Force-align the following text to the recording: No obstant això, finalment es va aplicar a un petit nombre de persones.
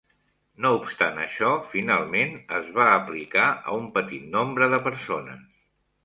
No 0.65 0.69
obstant 0.75 1.19
això, 1.25 1.49
finalment 1.73 2.33
es 2.59 2.71
va 2.77 2.87
aplicar 2.93 3.43
a 3.51 3.75
un 3.81 3.85
petit 3.99 4.25
nombre 4.37 4.71
de 4.73 4.81
persones. 4.89 5.45